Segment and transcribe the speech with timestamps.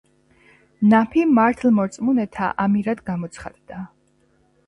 [0.93, 3.85] ნაფი მართლმორწმუნეთა ამირად გამოცხადდა.